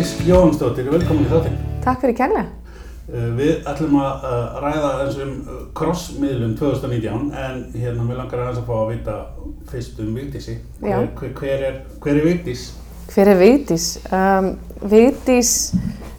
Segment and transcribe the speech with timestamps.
[0.00, 1.56] Vigdís Jóhansdóttir, velkomin í þáttinn.
[1.84, 2.46] Takk fyrir kærlega.
[3.10, 8.40] Uh, Við ætlum að uh, ræða eins um uh, crossmiðlum 2019 en hérna mér langar
[8.46, 9.16] aðeins að fá að vita
[9.68, 10.54] fyrst um Vigdísi.
[10.78, 12.62] Hver, hver, hver, er, hver er Vigdís?
[13.10, 13.90] Hver er Vigdís?
[14.08, 14.48] Um,
[14.94, 15.52] Vigdís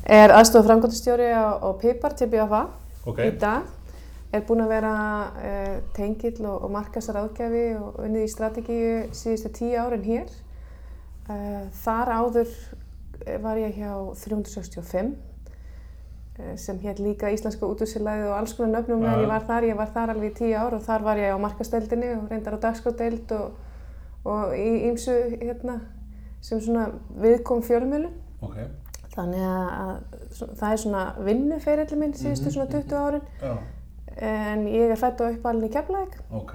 [0.06, 2.62] er aðstofa framkvæmdastjóri á, Pipar til BFA
[3.10, 3.66] Ok, í dag.
[4.30, 4.94] Er búin að vera
[5.26, 10.30] uh, tengill og, og markasar áðgjafi og unnið í strategíu síðustu tíu árin hér.
[11.26, 12.88] Uh, þar áður eh,
[13.44, 15.16] var ég hjá 365
[16.40, 19.78] eh, sem hér líka Íslenska útúsilæði og alls konar nöfnum en ég var þar, ég
[19.78, 22.64] var þar alveg í tíu ár og þar var ég á markasteldinni og reyndar á
[22.68, 23.52] dagskráldeild og,
[24.26, 25.80] og í ýmsu hérna
[26.42, 26.88] sem svona
[27.22, 28.14] viðkom fjölmjölum.
[28.42, 28.58] ok,
[29.12, 29.90] Þannig að,
[30.56, 33.22] það er svona vinnuferilli minn síðustu Mhm, svona 20 árin.
[33.42, 33.58] Já,
[34.22, 36.16] en ég er fætt og uppalinn í Keflavík.
[36.32, 36.54] Ok,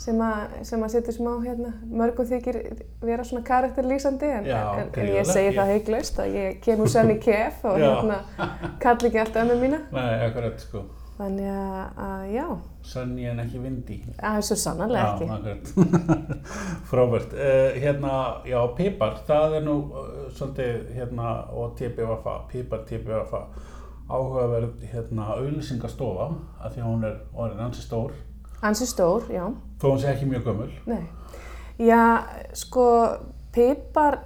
[0.00, 2.56] sem að, sem að setja smá hérna, mörgum þykir
[3.04, 6.88] vera svona karakterlýsandi en, Já, en, en ég segi það heiglaust að ég kem úr
[6.92, 7.90] sönni kef og Já.
[7.90, 8.22] hérna
[8.80, 10.86] kalli ekki alltaf ömmu mína nei, akkurat sko,
[11.18, 12.46] þannig að, já,
[12.92, 13.98] sann ég en ekki vindi.
[14.16, 16.30] það er svo sannarlega ekki akkurat.
[16.90, 17.36] Frábært.
[17.36, 18.14] Uh, hérna,
[18.48, 23.42] já, Pipar, það er nú uh, svolítið, hérna, og TBVFA, Pipar TBVFA,
[24.08, 28.16] áhugaverð, hérna, auðlýsingastofa, af því að hún er orðin ansi stór,
[28.62, 29.46] Ansi stór, já
[29.80, 30.70] þó hún sé ekki mjög gömul.
[30.88, 31.02] Nei.
[31.80, 32.02] Já,
[32.52, 32.86] sko,
[33.54, 34.18] Pipar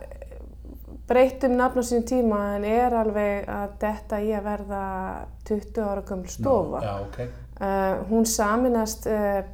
[1.08, 4.84] breytt um nafn á sín tíma en er alveg að detta í að verða
[5.48, 6.82] 20 ára gömul stofa.
[6.82, 7.20] Já, ok.
[7.54, 9.44] Uh, hún saminast uh,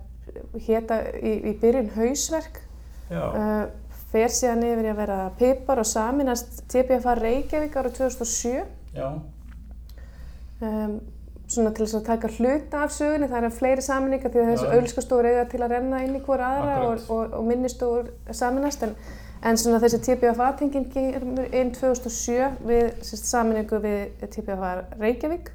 [0.66, 2.62] hétta í, í byrjun hausverk,
[3.10, 8.64] Já, uh, fer síðan yfir í að vera Pipar og saminast TPFA Reykjavík árið 2007.
[8.96, 9.10] já,
[10.60, 10.98] Um,
[11.50, 14.66] svona til þess að taka hluta af sögunni, það er fleiri saminningar því að þessu
[14.68, 14.74] Já.
[14.76, 18.92] auðlskastofur eiga til að renna inn í hvora aðra og, og, og minnistofur saminast en,
[19.50, 25.50] en svona þessi TPFA-tenging kemur inn 2007 við saminningu við TPFA Reykjavík.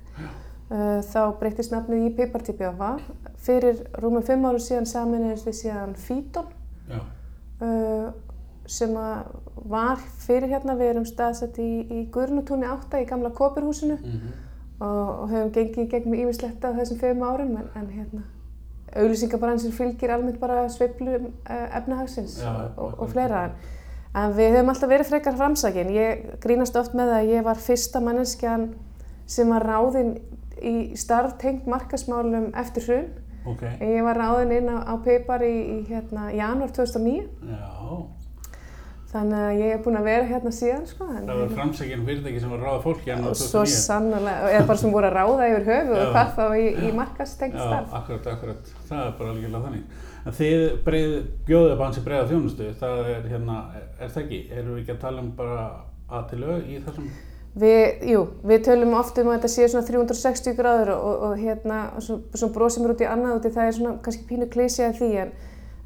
[0.66, 2.96] Uh, þá breytist nafnið í Pipar TPFA
[3.46, 6.48] fyrir rúmum fimm árum síðan saminniðist við síðan Fíton
[6.90, 7.04] já,
[7.62, 8.08] uh,
[8.66, 9.36] sem að
[9.70, 14.34] var fyrir hérna, við erum staðsett í, í Guðrunutúni 8 í gamla Kópurhúsinu mhm,
[14.80, 18.26] og, og höfum gengið gegnum ímislegt á þessum fimm árum en, en hérna
[18.96, 23.50] auglýsingabransin fylgir almennt bara sveiflu uh, efnahagsins Já, og, og, fleira.
[24.16, 28.00] En, við höfum alltaf verið frekar framsakin ég grínast oft með að ég var fyrsta
[28.04, 28.70] manneskjan
[29.28, 30.16] sem var ráðinn
[30.64, 33.08] í starf tengt markasmálum eftir hrun.
[33.46, 37.66] Ok, ég var ráðinn inn á, á Pipar í, í hérna, janúar 2009 já.
[39.12, 42.54] Þannig að ég er búin að vera hérna síðan sko, Það var framsækjum fyrirtæki sem
[42.54, 43.76] var að ráða fólk í enn á og svo 2009.
[43.86, 46.02] sannlega, eða bara sem voru að ráða yfir höfu Já.
[46.02, 47.94] og hvað þá í, í markastengt Já, starf.
[48.00, 48.74] akkurat, akkurat.
[48.90, 49.84] Það er bara algjörlega þannig.
[50.26, 53.56] En þið breið, bjóðið upp hansi breiða þjónustu, það er hérna,
[54.00, 54.42] er það ekki?
[54.52, 55.58] Erum við ekki að tala um bara
[56.10, 57.10] að til lög í þessum?
[57.56, 61.78] Við, jú, við tölum oft um að þetta sé svona 360 gráður og, og, hérna,
[62.04, 63.96] svo, svo brosum við út í annað út í það er svona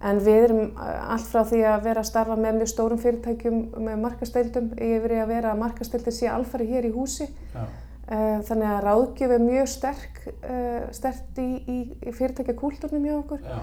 [0.01, 3.59] en, við erum uh, allt frá því að vera að starfa með mjög stórum fyrirtækjum
[3.87, 7.29] með markasteildum yfir að vera að markasteildin sé alfari hér í húsi.
[7.55, 7.67] Já,
[8.09, 10.15] Uh, þannig að ráðgjöf er mjög sterk,
[10.49, 11.75] uh, sterkt í, í,
[12.09, 13.43] í fyrirtækjakúlturnum hjá okkur.
[13.45, 13.59] já,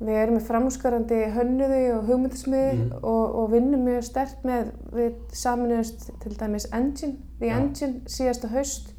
[0.00, 2.94] Við erum með framúskarandi hönnuði og hugmyndasmiði Mhm.
[3.02, 7.56] og, og vinnum mjög sterkt með, við saminuðust til dæmis Engine, The Já.
[7.58, 8.94] Engine síðasta haust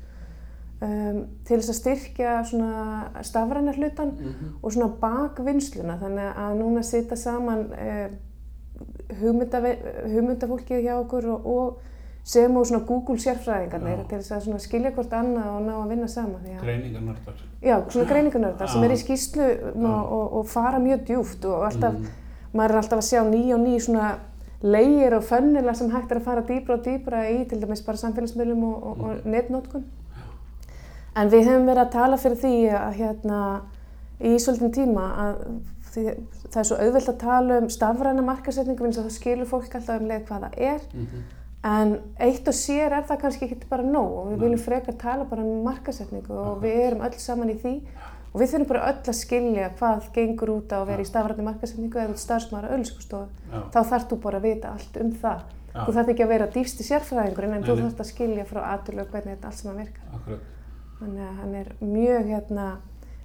[0.82, 5.98] um, til þess að styrkja svona stafræna hlutan mhm, og svona bakvinnsluna.
[6.02, 7.68] Þannig að núna sita saman
[9.22, 9.62] hugmynda,
[10.10, 11.80] hugmyndafólkið hjá okkur og, og
[12.24, 15.88] sem og svona Google sérfræðingarnir til þess að svona skilja hvort annað og ná að
[15.90, 17.40] vinna að- greiningarnördar.
[17.66, 21.94] Já, svona greiningunördar sem er í skýrslu og, og, og fara mjög djúft og alltaf,
[21.94, 22.06] Mhm.
[22.54, 24.12] maður er alltaf að sjá ný og ný svona
[24.62, 27.98] leigir og fönnila sem hægt er að fara dýbra og dýbra í til dæmis bara
[27.98, 29.84] samfélagsmiðlum og, og, og netnótkun.
[31.16, 33.40] En við hefum verið að tala fyrir því að hérna
[34.22, 35.42] í svolítinn tíma að
[35.92, 36.04] því,
[36.54, 40.00] það er svo auðvelt að tala um stafræna markasetningu eins og það skilur fólk alltaf
[40.00, 41.24] um leið hvað það er Mhm,
[41.64, 44.40] En eitt og sér er það kannski ekki bara nóg og við Nei.
[44.48, 47.74] viljum frekar tala bara um markasetningu og við erum öll saman í því
[48.34, 51.44] og við þurfum bara öll að skilja hvað gengur út á að vera í stafrætni
[51.46, 53.28] markasetningu eða að ölskustofu.
[53.74, 55.42] Þá þarf þú bara að vita allt um það.
[55.76, 55.86] Já.
[55.86, 59.06] Þú þarf ekki að vera dýfsti sérfræðingurinn en Nei, þú þarf að skilja frá aðtölu
[59.12, 60.04] hvernig þetta allt saman virkar.
[60.18, 60.40] akkurat.
[61.02, 62.66] Þannig að hann er mjög hérna,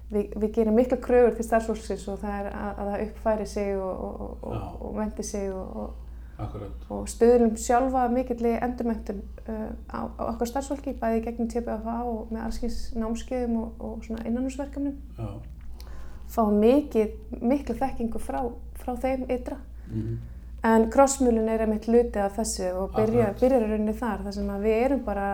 [0.09, 3.73] við, við gerum mikla kröfur til starfsfólksins og það er að, að það uppfæri sig
[3.77, 6.87] og, og, og, og, vendi sig og, og Akkurat.
[6.93, 9.19] og stöðlum sjálfa mikilli endurmentum
[9.49, 14.25] uh, á, á okkar starfsfólki, bæði gegnum TPFA og með allskins námskeiðum og, og svona
[14.29, 14.97] innanúsverkefnum.
[16.27, 18.41] Fá mikið, miklu þekkingu frá,
[18.81, 19.59] frá þeim ytra.
[19.91, 20.17] Mhm.
[20.67, 24.65] En krossmjölun er einmitt hluti af þessu og byrjar í rauninni þar, þar sem að
[24.65, 25.27] við erum bara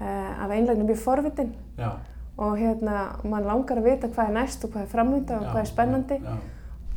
[0.00, 1.54] uh, af einleginu mjög forvitin.
[1.78, 1.90] Já.
[2.36, 5.50] og hérna, mann langar að vita hvað er næst og hvað er framönda og Já,
[5.52, 6.16] hvað er spennandi.
[6.18, 6.32] Já,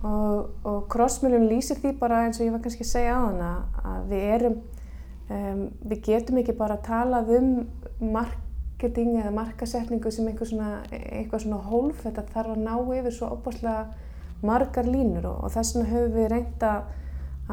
[0.03, 3.51] og, og crossmiljón lýsir því bara eins og ég var kannski að segja á hana
[3.83, 4.57] að við erum,
[5.29, 7.51] um, við getum ekki bara talað um
[8.13, 13.31] marketing eða markasetningu sem einhver svona, eitthvað svona hólf, þetta þarf að ná yfir svo
[13.38, 13.88] opaslega
[14.45, 16.91] margar línur og, og þess vegna höfum við reynt að,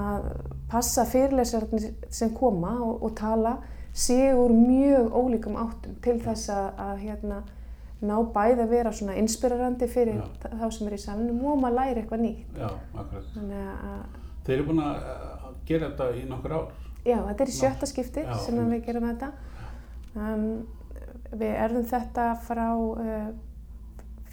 [0.01, 0.27] að
[0.73, 3.57] passa fyrirlesararnir sem koma og, og tala
[3.95, 7.43] séu úr mjög ólíkum áttum til þess að, að hérna,
[8.05, 10.25] ná bæði að vera svona inspirerandi fyrir Já.
[10.59, 12.59] þá sem er í salunum og maður læri eitthvað nýtt.
[12.59, 12.71] já,
[13.01, 14.09] akkurat.
[14.45, 14.97] Þeir eru búin að
[15.69, 16.67] gera þetta í nokkur ár.
[17.07, 19.31] já, þetta er í sjötta skipti Já, sem við gerum þetta.
[20.15, 20.45] Um,
[21.35, 23.31] við erðum þetta frá uh,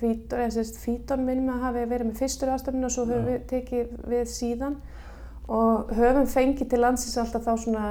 [0.01, 4.75] Fíton minnum að hafi verið með fyrstur ástafninu og svo höfum við tekið við síðan
[5.51, 7.85] og höfum fengið til landsins alltaf þá svona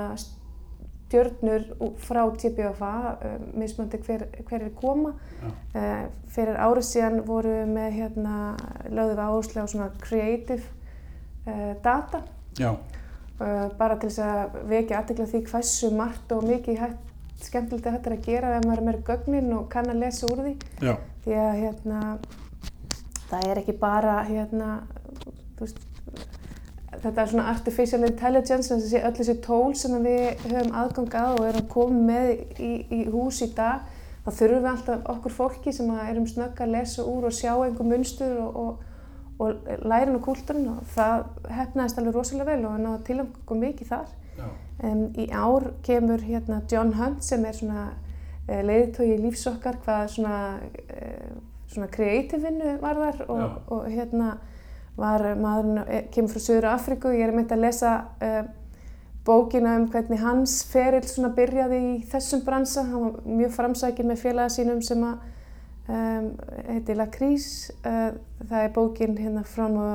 [1.11, 1.67] stjörnur
[1.99, 5.17] frá TPFA, uh, mismöndi hver, hver er koma.
[5.75, 8.37] Uh, fyrir árið síðan voru við með hérna,
[8.87, 10.63] lögðum við áherslu á svona creative
[11.47, 12.23] uh, data
[12.59, 12.75] Já.
[13.41, 17.09] uh, bara til þess að vekja aðtekla því hversu margt og mikið hægt,
[17.41, 20.29] skemmtilegt að þetta er að gera ef maður er með gögnin og kann að lesa
[20.29, 20.55] úr því
[20.85, 20.95] Já.
[21.25, 22.01] því að hérna
[23.31, 24.73] það er ekki bara hérna
[25.57, 25.87] þú veist
[27.01, 31.49] þetta er svona artificial intelligence þessi öll þessi tól sem við höfum aðgang að og
[31.49, 32.31] erum komið með
[32.61, 33.87] í, í hús í dag
[34.25, 37.89] þá þurfum við alltaf okkur fólki sem erum snögg að lesa úr og sjá einhver
[37.89, 38.85] munstur og, og,
[39.41, 43.63] og lærin og kúltúrin og það hefnaðist alveg rosalega vel og við náðum til okkur
[43.65, 44.13] mikið þar.
[44.81, 50.07] Um, í ár kemur hérna John Hunt sem er svona uh, leiðtói lífs okkar hvað
[50.15, 50.37] svona,
[50.97, 51.35] uh,
[51.69, 54.39] svona creative vinnu var þar og, og hérna
[55.01, 58.43] var maðurinn, eh, kemur frá Suður Afríku, ég er meint að lesa uh,
[59.25, 64.23] bókina um hvernig hans ferill svona byrjaði í þessum bransa, hann var mjög framsækinn með
[64.25, 65.19] félaga sínum sem að
[65.91, 66.27] um,
[66.71, 68.11] heiti La Crise, uh,
[68.49, 69.93] það er bókin hérna from a,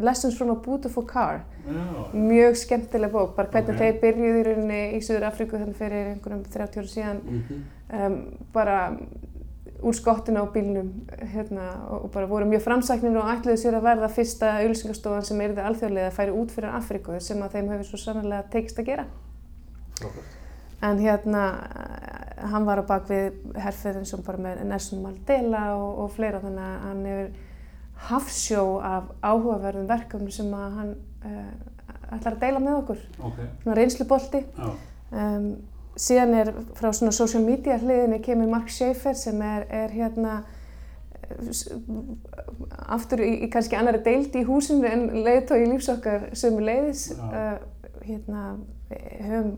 [0.00, 1.80] Lessons from a Beautiful Car Já.
[2.14, 3.80] mjög skemmtileg bók, bara hvernig Ok.
[3.80, 7.64] þeir byrjuði í rauninni í Suður Afríku þannig fyrir einhverjum 30 ára síðan Mhm.
[7.98, 8.20] um,
[8.54, 8.76] bara
[9.82, 10.90] úr skottinu á bílnum
[11.32, 15.40] hérna, og, og bara voru mjög framsæknir og ætluðu sér að verða fyrsta auðlýsingastofan sem
[15.44, 18.90] erði alþjóðlega að færi út fyrir Afríku sem að þeim hefur svo sannlega tekist að
[18.92, 19.06] gera.
[20.00, 20.36] Frábært.
[20.80, 21.42] En hérna,
[22.48, 26.86] hann var á bakvið herrferðin sem bara með Nelson Mandela og, og fleira þannig að
[26.86, 27.48] hann hefur
[28.10, 30.94] hafsjó af áhugaverðum verkefnum sem að hann
[31.28, 33.42] uh, ætlar að deila með okkur, Ok.
[33.62, 34.40] svona reynslubolti.
[35.10, 35.50] Um,
[35.96, 40.40] síðan er frá svona social media hliðinni kemur Mark Schaefer sem er, er hérna
[41.22, 41.60] eh,
[42.94, 47.58] aftur í, í kannski annari deild í húsinu en leiðtói í lífsokkar sömu leiðis uh,
[48.06, 48.44] hérna
[48.90, 49.54] við höfum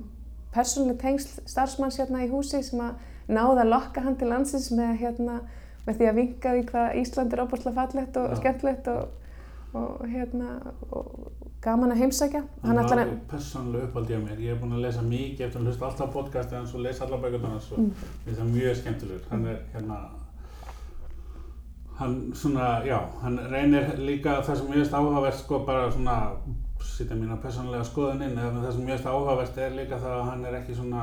[0.52, 3.00] persónuleg tengsl starfsmanns hérna í húsi sem að
[3.32, 5.40] náða að lokka hann til landsins með hérna
[5.86, 8.36] með því að vinka því hvað Ísland er óbúrslega fallegt og Já.
[8.40, 9.14] skemmtilegt og,
[9.78, 10.50] og hérna
[10.90, 14.40] og gaman að heimsækja Hann var að persónulega uppáldi á mér.
[14.42, 17.04] Ég hef búin að lesa mikið eftir að hlusta alltaf á podcasti hans og lesa
[17.06, 17.92] alla bækurnar hans og Mm.
[18.26, 19.30] það er mjög skemmtilegur.
[19.30, 19.98] Hann er hérna
[21.98, 26.16] hann svona, já, hann reynir líka það sem mjög áhugavert sko bara svona
[26.82, 30.54] sýta mína persónulega skoðuninn eða það sem mjög áhugavert er líka það að hann er
[30.58, 31.02] ekki svona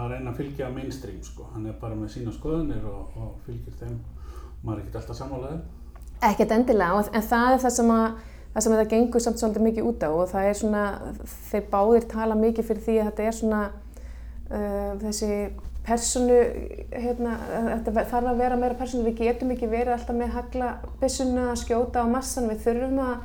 [0.00, 3.74] að reyna að fylgja mainstream sko, hann er bara með sína skoðunir og, og fylgir
[3.80, 3.98] þeim
[4.62, 5.60] maður er ekkert alltaf sammálaðið
[6.24, 8.06] Ekkert endilega, en það er það sem að
[8.54, 10.82] það sem þetta gengur samt svolítið mikið út á og það er svona,
[11.50, 15.30] þeir báðir tala mikið fyrir því að þetta er svona uh, þessi
[15.84, 16.36] personu,
[16.94, 17.34] hérna,
[17.84, 20.68] þetta þarf að vera meira personu, við getum ekki verið alltaf með hagla
[21.02, 23.16] byssuna að skjóta á massan, við þurfum að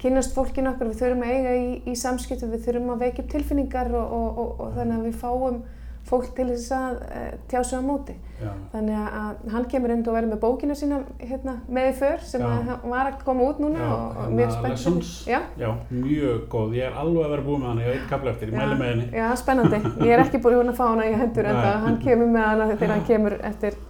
[0.00, 3.34] kynast fólkinu okkur, við þurfum að eiga í, í samskiptum, við þurfum að veikja upp
[3.34, 5.60] tilfinningar og, og, og, og þannig að við fáum
[6.06, 8.14] fólk til þess að uh, tjá sig á móti.
[8.36, 12.26] Já, Þannig að hann kemur inn og verður með bókina sína hérna, með í för
[12.28, 15.08] sem að hann var að koma út núna Já, og, og hérna mjög spennt.
[15.30, 18.12] Já, já, mjög góð, ég er alveg að vera búið með hana, ég hef eitt
[18.12, 19.08] kapla eftir, ég mæli með henni.
[19.16, 19.82] Já, spennandi.
[20.04, 22.94] Ég er ekki búin að fá hana í hendur en hann kemur með hana þegar
[22.94, 23.80] hann kemur eftir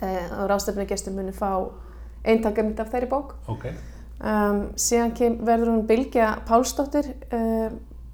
[0.00, 1.50] uh, og rástefnugestur muni fá
[2.24, 3.36] eintakarmynd af þeirri bók.
[3.52, 3.68] Ok,
[4.20, 7.70] Um, síðan kem, verður hún Bylgja Pálsdóttir uh,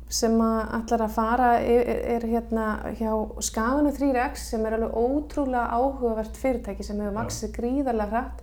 [0.08, 3.10] sem að ætlar að fara er, er hérna hjá
[3.42, 8.42] Skafanu 3X sem er alveg ótrúlega áhugavert fyrirtæki sem hefur vaksið gríðarlega hratt.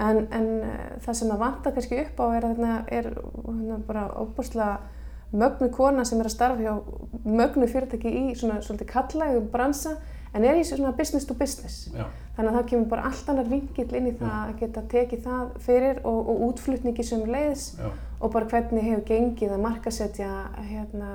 [0.00, 0.72] En, en uh,
[1.04, 4.78] það sem að vanta kannski upp á er að hérna er hérna bara óbúrslega
[5.30, 6.74] mögnu kona sem er að starfa hjá
[7.22, 9.94] mögnu fyrirtæki í svona svolítið kallægum bransa
[10.34, 11.88] en er í svona business to business.
[11.94, 12.04] Já,
[12.36, 15.48] Þannig að það kemur bara allt annar vingill inn í það að geta tekið það
[15.64, 17.88] fyrir og, og útflutningi sem leiðis já,
[18.20, 20.28] og bara hvernig hefur gengið að markasetja
[20.70, 21.08] hérna,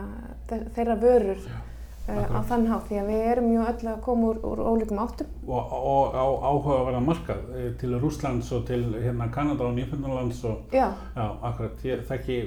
[0.49, 2.85] þe- þeirra vörur uh, á þann hátt.
[2.91, 5.31] Því að við erum mjög öll að koma úr, úr ólíkum áttum.
[5.47, 10.75] og, og á áhugaverða markað eh, til Rússlands og til hérna Kanada og Nýfundurlands og
[10.75, 12.37] Já, já, akkurat, ég þekki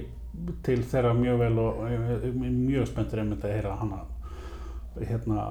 [0.63, 4.05] til þeirra mjög vel og er mjög spenntur einmitt að heyra hana
[5.07, 5.45] hérna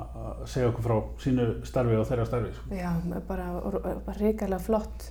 [0.45, 2.75] segja okkur frá sínu starfi og þeirra starfi sko.
[2.75, 2.91] já,
[3.27, 3.47] bara,
[4.05, 5.09] bara ríkilega flott,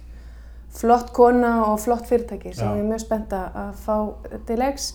[0.77, 2.77] flott kona og flott fyrirtæki sem Já.
[2.77, 3.97] ég er mjög spennt að fá
[4.47, 4.95] til leiks.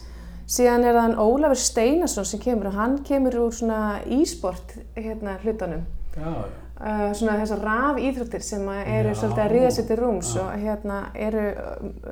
[0.51, 5.86] Síðan er það Ólafur Steinarsson sem kemur og hann kemur úr svona e-sport hérna hlutunum.
[6.17, 6.33] Já,
[6.81, 10.41] uh, svona þessar raf íþróttir sem eru Já, svolítið að ríða sér til rúms já.
[10.43, 11.45] og hérna eru,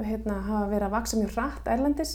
[0.05, 2.13] hérna hafa verið að vaksa mjög hratt erlendis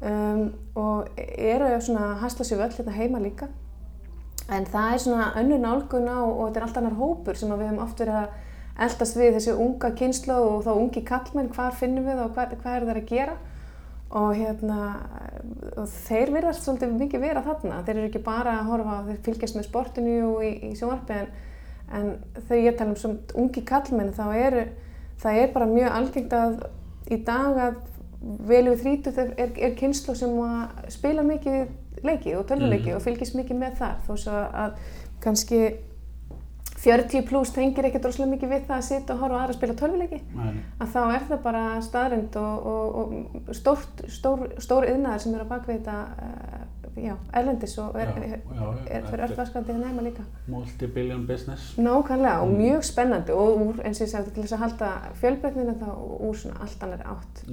[0.00, 0.44] um,
[0.78, 3.50] og eru svona að hasla sér völl hérna heima líka.
[4.48, 7.68] En það er svona önnur nálgun á og þetta er allt annar hópur sem við
[7.68, 8.38] höfum oft verið að
[8.86, 12.76] eldast við þessi unga kynslu og þá ungi kallmenn, hvar finnum við og hvað, hvað
[12.76, 13.36] er það að gera?
[14.20, 14.78] Og hérna
[15.78, 17.82] og þeir virðast svolítið mikið vera þarna.
[17.86, 21.18] Þeir eru ekki bara að horfa á þeir fylgjast með sportinu og í, í sjónvarpi
[21.20, 21.28] en,
[21.94, 24.64] en þegar ég tala um svona ungi kallmenn þá eru
[25.20, 26.58] það er bara mjög algengt að
[27.10, 27.78] í dag að
[28.20, 30.34] vel yfir þrítugt er, er, er kynslu sem
[30.92, 31.70] spila mikið
[32.02, 32.96] leiki og tölvuleiki Mhm.
[32.96, 34.32] og fylgjast mikið með þar þó svo
[34.64, 34.72] að
[35.20, 35.62] kannski
[36.80, 39.56] 40 pluss tengir ekkert rosalega mikið við það að sitja og horfa á aðra að
[39.58, 40.20] spila tölvuleiki
[40.80, 45.42] að þá er það bara staðrind og, og, og stórt, stór, stór yðnaðar sem er
[45.44, 46.62] að baka þetta uh,
[46.96, 50.06] já, erlendis og er, Já, er, já, já, er fyrir þetta öll vaskandi hérna heima
[50.08, 50.24] líka.
[50.48, 52.56] multi-billion business Nákvæmlega og Mm.
[52.62, 56.34] mjög spennandi og úr, eins og ég sagði til þess að halda fjölbreytnina þá úr
[56.34, 57.44] svona allt annar átt.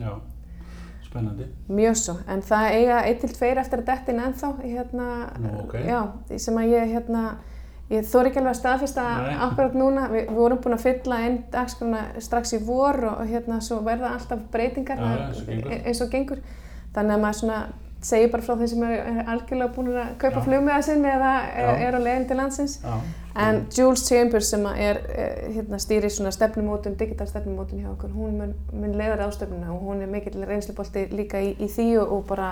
[1.17, 5.07] Spennandi Mjög svo, en það eiga eitt til tveir eftir að dettin ennþá, hérna,
[5.43, 5.73] Nú, ok.
[5.87, 6.01] já,
[6.37, 7.23] sem að ég, hérna,
[7.89, 9.07] ég þóri ekki alveg að staðfesta
[9.47, 13.59] akkurat núna, Vi, við vorum búin að fylla einn dagskrona strax í vor og hérna
[13.63, 15.75] svo verða alltaf breytingar Já, eins og gengur.
[15.85, 16.41] eins og gengur,
[16.95, 17.59] þannig að maður svona
[18.07, 20.43] segir bara frá þeim sem er, er algjörlega búin að kaupa Já.
[20.45, 22.75] flugmiða sinn eða er, er á leiðin til landsins.
[22.83, 22.93] Já,
[23.37, 28.37] En Jules Chambers sem er eh, hérna, stýri svona stefnumótun, digital stefnumótun hjá okkur, hún
[28.39, 32.23] mun, mun leiða ráðstöfnuna og hún er mikill reynslubolti líka í, í því og, og
[32.31, 32.47] bara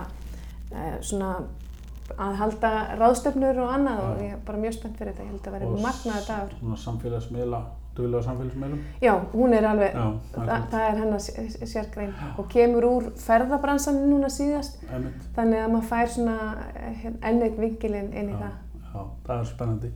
[0.72, 1.32] eh, svona
[2.22, 4.26] að halda ráðstöfnur og annað og Já.
[4.28, 6.54] ég er bara mjög spennt fyrir þetta, ég held að Og vera magnaður dagur.
[6.60, 7.62] svona samfélagsmiðla,
[7.98, 10.70] duðlega samfélagsmiðlum Já, hún er alveg, Já, það, akkurat.
[10.76, 15.26] það er hennar sér- sérgrein og kemur úr ferðabransan núna síðast, Einmitt.
[15.36, 16.38] þannig að maður fær svona
[16.78, 18.56] eh, enn eitt vingilinn inn í Já, það.
[18.94, 19.92] já, það er spennandi.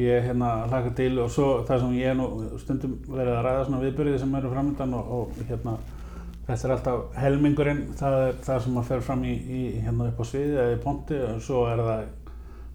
[0.00, 2.28] Ég hérna hlaka til og svo það sem ég er nú
[2.62, 5.76] stundum verið að ræða svona viðbyrði sem eru framöndan og, og hérna
[6.46, 10.22] þetta er alltaf helmingurinn, það er það sem að fer fram í, í hérna upp
[10.22, 12.04] á sviði eða í ponti og svo er það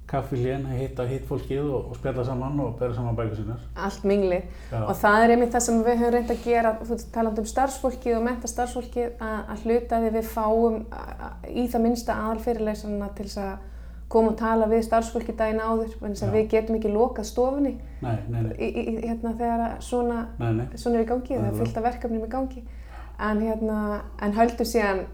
[0.08, 3.64] kaffi hlén, hitta hitt fólkið og, og spjalla saman og bera saman bækur sínar.
[3.76, 4.78] allt minglið Já.
[4.80, 7.50] og það er einmitt það sem við höfum reynd að gera þú veist, talandi um
[7.52, 10.78] starfsfólkið og menta starfsfólkið að, að hluta því við fáum
[11.52, 13.58] í það minnsta aðalfyrirleysana til þess að
[14.08, 16.32] koma og tala við starfsfólkið daginn áður Já.
[16.32, 20.22] við getum ekki lokað stofunni Nei, nei, nei, í, í, hérna, þegar svona,
[20.76, 22.64] svona er í gangi, það er fullt af verkefnum í gangi
[23.20, 25.06] en, hérna, en höldum síðan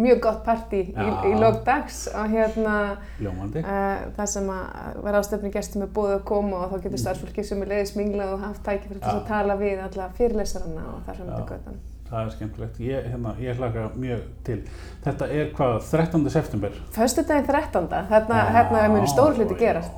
[0.00, 1.24] mjög gott partí í, Já.
[1.26, 2.74] í lok dags og hérna.
[3.20, 7.44] Uh, það sem að vera ástöfni gestum er búið að koma og þá getur starfsfólki
[7.44, 9.00] sem er leiðis minglað og haft til Mm.
[9.02, 9.14] Já.
[9.16, 11.24] að tala við alla fyrirlesarana og þar Já.
[11.24, 11.80] þetta göttan.
[12.10, 12.78] Það er skemmtilegt.
[12.82, 14.58] Ég, hérna, ég hlaka mjög til.
[15.04, 16.30] Þetta er hvað, 13.
[16.34, 16.78] september?
[16.96, 17.86] Föstudaginn 13.
[18.10, 19.94] Þarna, hérna er mjög stór hluti gerast.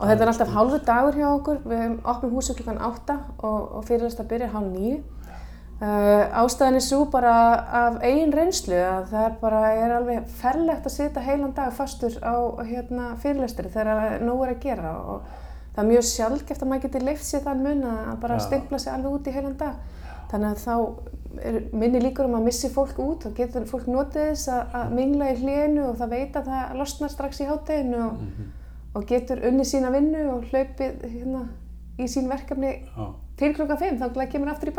[0.00, 1.60] Og þetta er alltaf hálfu dagur hjá okkur.
[1.70, 4.96] Við opnum húsið klukkan 8 og, og fyrirlestar byrjar hálf 9.
[5.82, 7.30] Uh, ástæðan er svo bara
[7.74, 12.14] af eigin reynslu að það er bara er alveg ferlegt að sitja heilan dag fastur
[12.22, 15.24] á hérna, fyrirlestri þegar nóg er að gera og
[15.72, 18.44] það er mjög sjálfgeft að maður geti leift sér þann mun að bara Já.
[18.46, 19.82] stimpla sig alveg út í heilan dag.
[20.30, 20.76] Þannig að þá
[21.72, 25.38] minni líkur um að missi fólk út og getur fólk notið þess að, mingla í
[25.40, 28.50] hlénu og það veit að það losnar strax í hátteginu og, Mhm.
[28.94, 31.48] og getur unni sína vinnu og hlaupið hérna,
[31.98, 33.06] í sín verkefni Já.
[33.36, 34.74] til klokka 5 þá kemur aftur í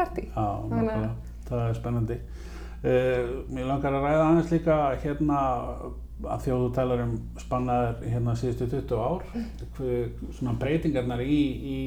[0.69, 1.09] nákvæmlega.
[1.49, 2.17] Það er spennandi.
[2.83, 5.37] Uh, mér langar að ræða aðeins líka hérna
[6.23, 9.23] að þjóðu talar um spannaðar hérna síðustu 20 ár.
[9.77, 11.77] Hver, svona breytingarnar í, í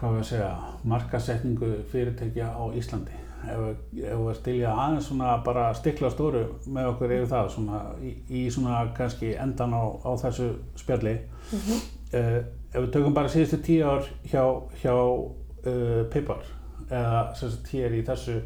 [0.00, 0.50] hvað við að segja,
[0.84, 3.22] markasetningu fyrirtækja á Íslandi.
[3.46, 3.62] Ef,
[3.94, 8.80] við stilja aðeins svona bara stikla stóru með okkur yfir það svona í, í svona
[8.96, 11.16] kannski endan á, á þessu spjalli.
[11.52, 11.80] Mhm.
[12.12, 12.38] uh,
[12.72, 14.42] ef við tökum bara síðustu tíu ár hjá,
[14.82, 16.44] hjá uh, Pipar
[16.90, 18.36] eða sem sagt hér í þessu,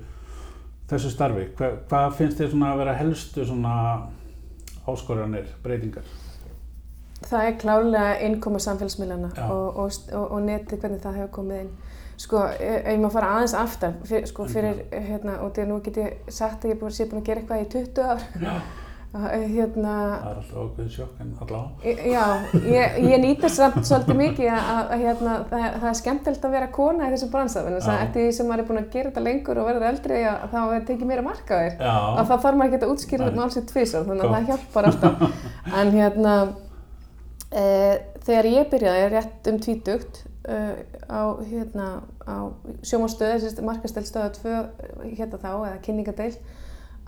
[0.91, 3.75] þessu starfi, hva, hvað finnst þér svona að vera helstu svona
[4.89, 6.07] áskoranir, breytingar?
[7.31, 11.73] Það er klárlega innkoma samfélagsmiðlana og, og, og, og netið hvernig það hefur komið inn.
[12.21, 15.71] Sko, ef ef ég má fara aðeins aftar, fyr, sko, fyrir, hérna, og því að
[15.73, 18.53] nú get ég sagt að ég sé búin að gera eitthvað í 20 ár, Já.
[19.17, 21.81] að, hérna, Það er alltaf ákveðin sjokk en allavega.
[21.81, 22.27] Í- Já,
[22.75, 26.55] ég, ég nýta samt svolítið mikið að, að, að hérna, það, það er skemmtilegt að
[26.59, 27.79] vera kona í þessum bransafinn.
[27.81, 30.21] Þess að eftir því sem maður er búin að gera þetta lengur og verður eldri
[30.31, 31.81] að þá er tekið meira marka þér.
[31.89, 34.91] Að það þarf maður ekki að útskýra þetta mál sér tvisar, þannig að það hjálpar
[34.93, 35.47] alltaf.
[35.81, 36.70] En hérna, e,
[37.51, 40.59] þegar ég byrjaði rétt um tvítugt e,
[41.11, 41.89] á, hérna,
[42.23, 42.37] á
[42.87, 44.53] sjómanstöðu, þessi markasteldstöða 2
[45.19, 46.39] hérna þá, eða kynningadeild,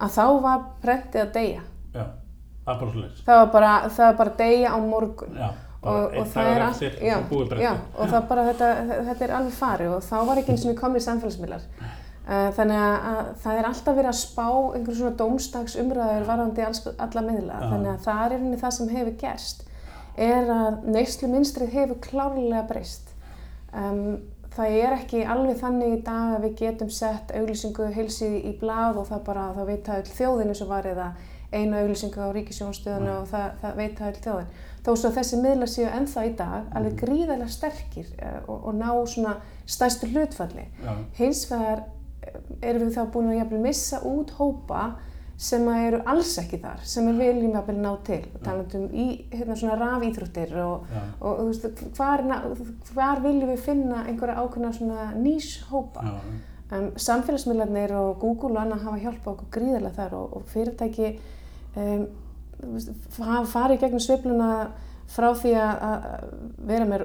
[0.02, 1.66] að þá var prentið að deyja.
[1.92, 2.06] Já.
[2.62, 3.22] Það er bara svolítið.
[3.26, 5.48] Það var bara, það var bara deyja á morgun Já.
[5.82, 7.64] Bara og, einn og það dagur er eftir og búið breytti.
[7.64, 8.68] já, og það bara, þetta,
[9.08, 11.64] þetta er alveg farið og þá var ekki eins og komið samfélagsmiðlar.
[12.22, 16.64] Uh, þannig að, að það er alltaf verið að spá einhverjum svona dómstags umræður varðandi
[16.68, 17.56] alls, alla miðla.
[17.58, 17.66] Já.
[17.72, 19.64] Þannig að það er einnig það sem hefur gerst,
[20.16, 23.12] er að neyslu minnstrið hefur klárlega breyst.
[23.72, 24.20] Um,
[24.52, 29.00] það er ekki alveg þannig í dag að við getum sett auglýsingu heilsið í blað
[29.00, 31.06] og það bara, þá veit það öll þjóðin eins og var eða
[31.52, 33.16] einu auglýsingu á ríkisjónstöðuna Nei.
[33.20, 34.52] og það, það veit það öll þjóðin.
[34.82, 38.78] Þó svo að þessi miðlar séu ennþá í dag alveg gríðarlega sterkir uh, og, og
[38.80, 39.34] ná svona
[39.68, 40.66] stærstu hlutfalli.
[40.82, 40.92] Já.
[41.20, 41.84] Hins vegar
[42.26, 42.38] eh,
[42.68, 44.82] erum við þá búin að jafnvel missa út hópa
[45.40, 48.20] sem að eru alls ekki þar, sem við viljum jafnvel ná til.
[48.44, 51.02] Talandum í hérna, svona rafíþróttir og, Já.
[51.18, 52.24] og, og veist, hvar,
[52.92, 56.06] hvar viljum við finna einhverja ákveðna svona nýshópa.
[56.06, 56.40] Já.
[56.72, 61.10] Um, samfélagsmiðlarnir og Google og annað hafa hjálpað okkur gríðarlega þar og, og fyrirtæki
[61.76, 62.06] um,
[62.62, 64.52] veist, hafa farið gegnum sveifluna
[65.12, 66.06] frá því að, að
[66.70, 67.04] vera með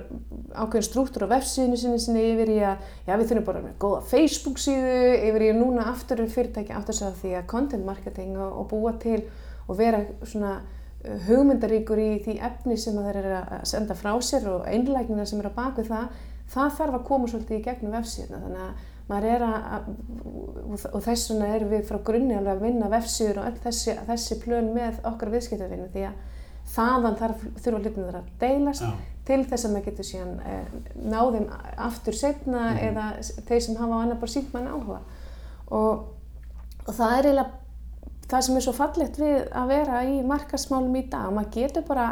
[0.55, 4.05] ákveðin strúktur á vefsíðinu sinni, sinni yfir í að já, við þurfum bara með góða
[4.11, 4.95] Facebook síðu
[5.27, 8.61] yfir í að núna aftur er fyrirtæki átt að segja því að content marketing og,
[8.61, 9.19] og búa til
[9.67, 14.13] og vera svona uh, hugmyndaríkur í því efni sem að þeir eru að senda frá
[14.23, 16.07] sér og einlægnina sem er á baku það
[16.51, 18.39] það þarf að koma svolítið í gegnum vefsíðuna.
[18.45, 19.89] Þannig að maður er að, að
[20.91, 24.39] og, þess vegna erum við frá grunni alveg að vinna vefsíður og öll þessi, þessi
[24.43, 26.25] plön með okkar viðskiptavinu því að
[26.67, 28.89] þaðan þarf þurfa hlutin að deilast Já.
[29.27, 30.65] til þess að maður getur síðan eh,
[31.13, 31.47] náðum
[31.87, 32.81] aftur setna Mhm.
[32.89, 33.05] eða
[33.47, 34.99] þeir sem hafa á annað bara sínt mann áhuga
[35.71, 36.03] og,
[36.87, 37.51] og það er eiginlega
[38.27, 42.07] það sem er svo fallegt við að vera í markasmálum í dag maður getur bara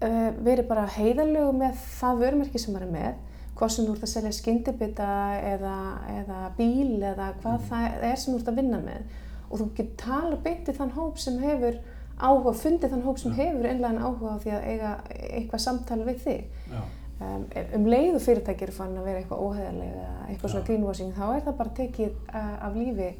[0.00, 3.14] uh, verið bara heiðalögu með það vörumerki sem maður er með
[3.54, 5.08] hvort sem þú ert að selja skyndibita
[5.52, 5.74] eða,
[6.10, 9.20] eða bíl eða hvað það er sem þú ert að vinna með
[9.50, 11.76] og þú getur tala beint við þann hóp sem hefur
[12.18, 14.90] áhuga, fundið þann hóp sem hefur einlega áhuga á því að eiga
[15.30, 16.80] eitthvað samtal við þig Já.
[17.26, 17.46] um,
[17.78, 20.68] um leiðu fyrirtæki eru fann að vera eitthvað óheðalega eða eitthvað svona Já.
[20.70, 23.10] greenwashing þá er það bara tekið af lífi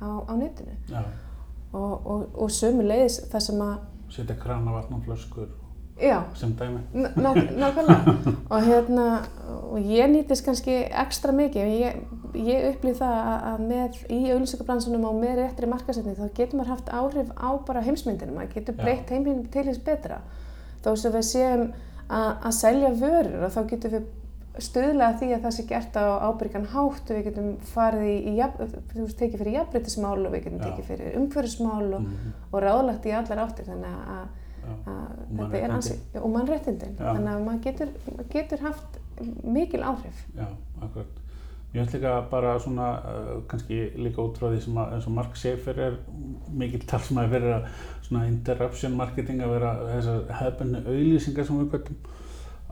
[0.00, 0.76] á, á netinu
[1.72, 5.48] og, og, og sömu leiðis það sem að Setja kranavatn og flöskur
[6.00, 6.80] já, sem dæmi.
[6.94, 8.14] Ná- ná- nákvæmlega.
[8.50, 9.06] Og hérna
[9.72, 11.70] og ég nýtist kannski ekstra mikið.
[11.80, 11.96] Ég,
[12.34, 13.16] ég upplýð það
[13.52, 17.80] að, með í auðlýsingabransunum og með réttri markasetning þá getur maður haft áhrif á bara
[17.82, 20.20] heimsmyndinu maður getur breytt heimsmyndinu til þess betra.
[20.84, 21.66] Þó sem við séum
[22.10, 24.06] að, selja vörur og þá getum við
[24.58, 27.10] stuðlega því að það sé gert á ábyrgan hátt.
[27.10, 28.36] Og við getum farið í, í
[28.94, 32.32] þú veist, tekið fyrir jafnbreytismál og við getum tekið fyrir umhverfismál og, Mhm.
[32.52, 33.66] og ráðlagt í allar áttir.
[33.66, 34.26] Þannig að
[34.66, 35.68] Og er
[36.32, 36.96] mannréttindin.
[36.98, 37.92] Þannig að maður getur,
[38.32, 38.98] getur haft
[39.44, 40.24] mikil áhrif.
[40.36, 40.46] Já,
[40.82, 41.22] akkurat.
[41.74, 45.12] Ég ætla líka bara svona, uh, kannski líka út frá því sem að, eins og
[45.12, 45.96] Mark Schaefer er
[46.56, 47.66] mikill talsmaður fyrir að
[48.06, 51.96] svona interruption marketing að vera þessar hefðbennu auðlýsingar sem við göttum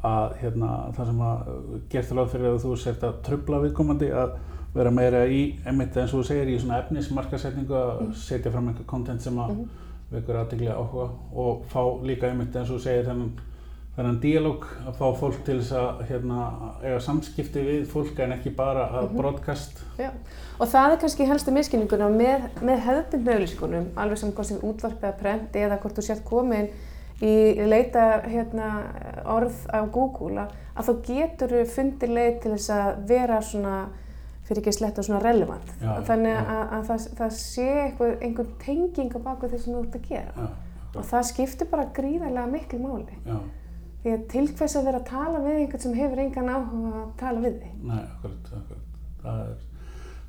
[0.05, 4.11] að hérna það sem að uh, gert ráð fyrir að þú sért að trubla viðkomandi
[4.15, 4.37] að
[4.75, 8.89] vera meira í, einmitt eins og þú segir, í svona efnismarkasetningu að setja fram eitthvað
[8.95, 9.69] content sem að Mhm.
[10.15, 13.33] Vekur aðtegli áhuga og fá líka einmitt eins og segir þennan
[13.95, 16.39] þennan díalóg að fá fólk til þess að hérna,
[16.83, 19.17] eiga samskipti við fólk en ekki bara að Mhm.
[19.21, 20.11] broadcast Já.
[20.59, 25.09] og það er kannski helstu miskynninguna með, með hefðbundnu auðlýsingunum alveg sem hvort sem útvarpið
[25.13, 26.69] að prenti eða hvort þú sért komin
[27.23, 28.73] í leita hérna,
[29.31, 33.77] orð á Google að, að þá getur þú fundið leið til þess að vera svona
[34.45, 35.75] fyrir ekki slett og svona relevant.
[35.81, 36.41] Já, þannig já.
[36.55, 40.09] að, að það, það sé einhver, einhver tenging á baku því sem þú ert að
[40.09, 40.49] gera.
[40.95, 43.21] Og það skiptir bara gríðarlega miklu máli.
[43.27, 43.39] Já,
[44.05, 47.13] Því að til hvers að vera að tala við einhvern sem hefur engan áhuga að
[47.23, 47.71] tala við þig.
[47.89, 48.91] nei, akkurat, akkurat.
[49.23, 49.55] Það er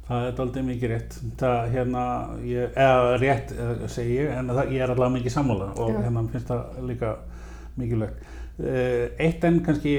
[0.06, 1.18] það er aldrei mikið rétt.
[1.42, 2.04] Það hérna,
[2.46, 6.00] ég, eða rétt eh, segi ég, en það, ég er allavega mikið sammála og Já.
[6.06, 7.12] hérna finnst það líka
[7.82, 8.22] mikilvægt.
[8.22, 9.96] Eh, Eitt enn kannski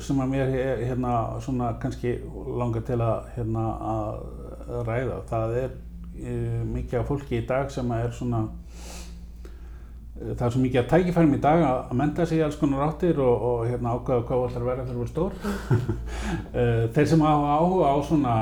[0.00, 2.14] sem að mér er, hérna svona kannski
[2.56, 7.92] langar til að hérna að ræða, það er uh, mikið af fólki í dag sem
[7.98, 8.46] er svona
[10.18, 13.20] það er svo mikið að tækifærum í dag að, menta sig í alls konar áttir
[13.22, 15.38] og, og hérna ákveða hvað að vera þegar þú er stór.
[16.58, 18.32] Eh, Þeir sem hafa áhuga á svona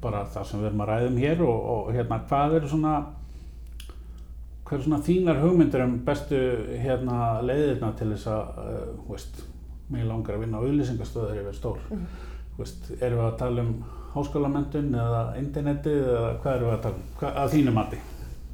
[0.00, 2.92] bara það sem við erum að ræðum hér og, og hérna hvað eru svona
[4.64, 6.38] hvað eru svona þínar hugmyndir um bestu
[6.80, 9.42] hérna leiðirna til þess að, uh, veist,
[9.92, 11.82] mig langar að vinna á auðlýsingastöður yfir stór.
[11.90, 12.06] Mm
[12.58, 13.76] veist, erum við að tala um
[14.14, 18.00] háskólamöndun eða internetið eða hvað erum við að tala um, hvað, að þínu mati?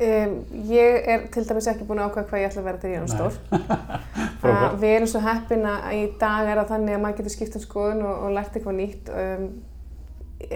[0.01, 0.37] Um,
[0.70, 3.03] ég er til dæmis ekki búin að ákvæða hvað ég ætla að vera til ég
[3.03, 3.35] er stór.
[4.81, 7.64] Við erum svo heppin að í dag er það þannig að maður getur skipt um
[7.66, 9.11] skoðun og, og lært eitthvað nýtt.
[9.12, 9.51] Um,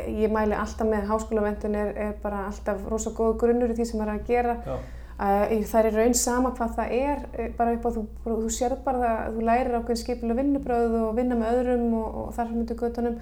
[0.08, 4.00] ég mæli alltaf með háskólamöndun er, er bara alltaf rosa góð grunnur í því sem
[4.00, 4.56] maður er að gera.
[4.64, 4.78] Já.
[5.18, 8.98] Það er raun sama hvað það er, eh, bara upp á þú, þú sérð bara
[8.98, 12.74] það að þú lærir ákveðin skipilega vinnubröð og vinna með öðrum og, og þar myndu
[12.74, 13.20] göttunum.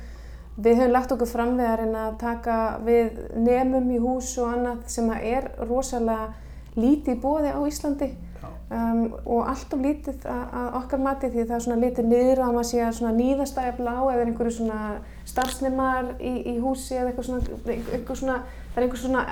[0.57, 4.53] Við höfum lagt okkur fram við að reyna að taka við nemum í hús og
[4.53, 6.33] annað sem er rosalega
[6.77, 8.11] lítið bóði á Íslandi
[8.73, 12.57] um, og allt of lítið að, okkar mati því það er svona litið niður að
[12.57, 14.81] maður sé að nýðastæfla á eða einhverju svona
[15.29, 18.41] starfsnemar í, í húsi eða eitthvað svona, eitthvað svona,
[18.73, 19.27] það er einhver svona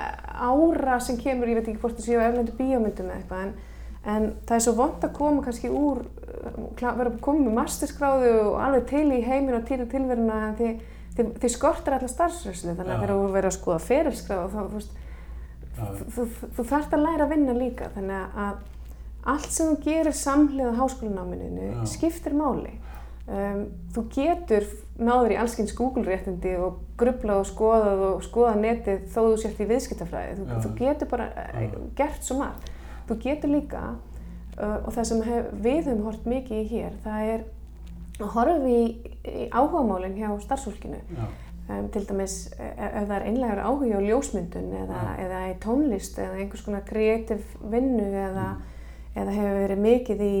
[0.51, 3.53] ára sem kemur, ég veit ekki hvort það séu á eflendu bíómyndum eða eitthvað en,
[4.13, 6.01] en það er svo vond að koma kannski úr,
[6.79, 10.71] vera koma með masterskráðu og alveg til í heiminn og til í tilveruna en því
[11.17, 14.83] þið, þið skortar allar starfsröðslu þannig að þegar þú verður að skoða ferilskráð þá þú
[15.81, 16.25] þú, þú,
[16.55, 18.61] þú þarfst að læra að vinna líka þannig að
[19.29, 22.77] allt sem þú gerir samhliða háskólanámininu skiptir máli.
[23.31, 24.65] Um, þú getur
[24.99, 29.67] náður í allskyns Google-réttindi og grublað og skoðað og skoðað netið þó þú sért í
[29.69, 30.33] viðskiptafræði.
[30.39, 32.71] Þú, þú getur bara uh, gert svo margt.
[33.07, 33.83] Þú getur líka,
[34.57, 37.45] uh, og það sem hef, við höfum hort mikið í hér, það er
[38.21, 38.81] að horfa í,
[39.21, 40.99] í áhugamálinn hjá starfsfólkinu.
[41.69, 46.17] Um, til dæmis ef, ef það er einlegar áhuga á ljósmyndun eða, eða í tónlist
[46.19, 48.47] eða einhvers konar kreatív vinnu eða,
[49.15, 50.39] eða hefur verið mikið í,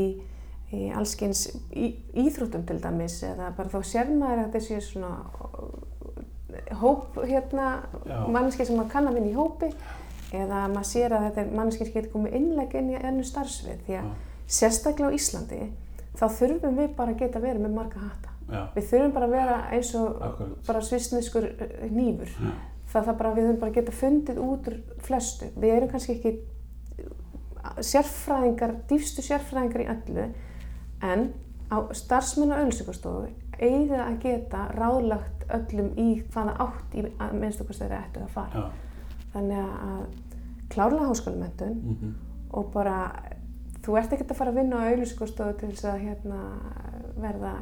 [0.71, 1.91] í allskyns í,
[2.25, 5.15] íþróttum til dæmis eða bara þá sér maður að þessi svona
[6.81, 7.67] hóp hérna,
[8.31, 9.71] manneski sem maður kann að vinna í hópi
[10.35, 13.85] eða maður sér að þetta er manneski sem getur komið innleg inn í ennu starfsvið
[13.87, 14.11] því að
[14.51, 15.61] sérstaklega á Íslandi
[16.19, 18.33] þá þurfum við bara að geta verið með marga hata.
[18.51, 18.61] Já.
[18.75, 20.55] Við þurfum bara að vera eins og Akkurat.
[20.67, 21.47] bara svisniskur
[21.91, 22.33] nýfur.
[22.35, 22.51] Já.
[22.91, 25.47] Það er bara, við þurfum bara að geta fundið út úr flestu.
[25.55, 26.33] Við erum kannski ekki
[27.91, 30.27] sérfræðingar, dýfstu sérfræðingar í öllu,
[31.01, 31.29] en
[31.71, 33.29] á starfsmenn og auðvilsingarstofu
[33.61, 37.05] eigið að geta ráðlagt öllum í hvaða átt í
[37.37, 38.63] minnst okkar þeirra ættu að fara.
[38.63, 39.19] Já.
[39.35, 40.01] Þannig að
[40.71, 42.13] klárlega háskólamöndun mm -hmm.
[42.57, 42.97] og bara
[43.85, 46.41] þú ert ekkert að fara að vinna á auðvilsingarstofu til þess að hérna,
[47.17, 47.53] verða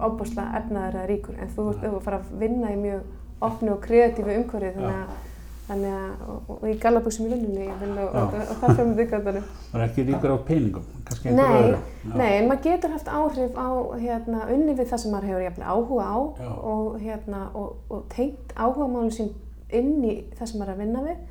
[0.00, 3.02] óbúslega efnaður eða ríkur en þú ert að fara að vinna í mjög
[3.40, 5.31] opnu og kreatífi umhverfið þannig að
[5.62, 8.96] Þannig að, og, og í gallabúsum í vinnunni, ég vil, og, og, það fyrir mig
[8.98, 9.44] byggjandanum.
[9.68, 12.16] Það er ekki ríkur á peningum, kannski einhver nei, öðru?
[12.18, 13.70] Nei, en maður getur haft áhrif á,
[14.02, 16.50] hérna, unni við það sem maður hefur jæfnilega áhuga á Já.
[16.72, 19.30] og, hérna, og tengt áhuga málum sín
[19.70, 21.22] inn í það sem maður er að vinna við,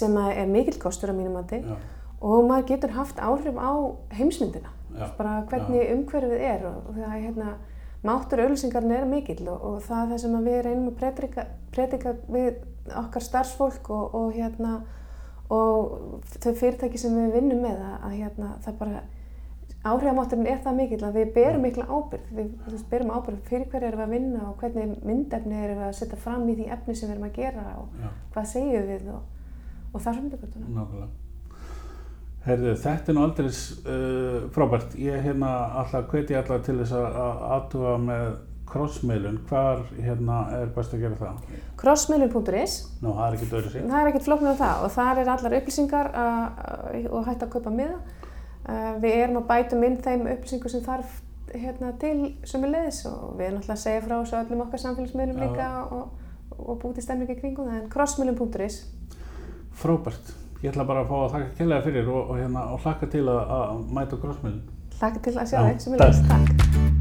[0.00, 1.60] sem er mikill kostur á mínum mati,
[2.18, 3.72] og maður getur haft áhrif á
[4.16, 5.10] heimsmyndina, Já.
[5.20, 7.52] bara hvernig umhverfið er og það hérna,
[8.06, 12.60] máttur auðvilsingarinn er mikill og það er það sem við reynum að predika, predika við
[12.96, 14.80] okkar starfsfólk og, og, hérna,
[15.52, 19.04] og þau fyrirtæki sem við vinnum með að, að hérna, það bara
[19.88, 23.88] áhrifamátturinn er það mikill að við berum mikla ábyrg við, við berum ábyrg fyrir hverju
[23.88, 26.96] erum við að vinna og hvernig myndefni erum við að setja fram í því efni
[26.98, 28.10] sem við erum að gera og Já.
[28.34, 29.48] hvað segjum við og,
[29.92, 31.08] og þar sem við Nákvæmlega
[32.48, 34.94] Herðu, þetta er nú aldrei uh, frábært.
[34.96, 35.50] Ég er hérna
[35.82, 37.18] alltaf, hveti alltaf til þess að
[37.58, 38.28] aðtuga með
[38.72, 39.38] crossmailun.
[39.48, 41.54] Hvar hérna er best að gera það?
[41.80, 43.92] Crossmailun.is Nú, það er ekkert öðru síðan.
[43.92, 47.54] Það er ekkert flóknir á það og þar er allar upplýsingar uh, og hægt að
[47.56, 47.98] kaupa miða.
[48.68, 51.20] Uh, við erum að bætum inn þeim upplýsingu sem þarf
[51.54, 52.16] hérna, til
[52.48, 56.26] sem leiðis og við erum alltaf að segja frá þessu öllum okkar samfélagsmiðlum líka og,
[56.58, 58.82] og búti stemningi kringum það en crossmailun.is
[59.78, 60.34] Frábært.
[60.58, 63.24] Ég ætla bara að fá að þakka kynlega fyrir og, og, hérna, og hlakka til
[63.30, 64.62] að, að mæta crossmailun.
[64.98, 66.32] Hlakka til að sjá er leiðist.
[66.32, 66.97] Takk.